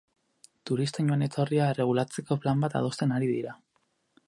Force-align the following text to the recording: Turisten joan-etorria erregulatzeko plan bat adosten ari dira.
Turisten 0.69 1.11
joan-etorria 1.11 1.67
erregulatzeko 1.75 2.39
plan 2.47 2.65
bat 2.67 2.79
adosten 2.81 3.17
ari 3.19 3.31
dira. 3.37 3.57